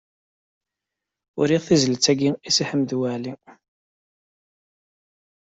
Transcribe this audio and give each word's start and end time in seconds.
Uriɣ 1.39 1.61
tizlit-agi 1.67 2.29
i 2.47 2.49
Si 2.55 2.63
Ḥmed 2.69 2.91
Waɛli. 2.99 3.33